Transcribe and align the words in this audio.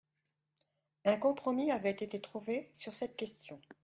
Un 1.05 1.15
compromis 1.17 1.69
avait 1.69 1.91
été 1.91 2.19
trouvé 2.19 2.71
sur 2.73 2.91
cette 2.91 3.15
question. 3.15 3.61